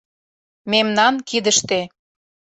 Мемнан 0.71 1.15
кидыште 1.27 1.81